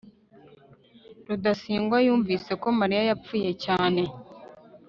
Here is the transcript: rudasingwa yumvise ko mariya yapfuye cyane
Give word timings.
rudasingwa 1.27 1.97
yumvise 2.05 2.51
ko 2.61 2.67
mariya 2.79 3.01
yapfuye 3.09 3.51
cyane 3.65 4.01